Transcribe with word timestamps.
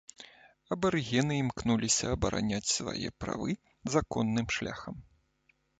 Абарыгены 0.75 1.33
імкнуліся 1.41 2.05
абараняць 2.15 2.73
свае 2.77 3.07
правы 3.25 3.51
законным 3.97 4.45
шляхам. 4.59 4.95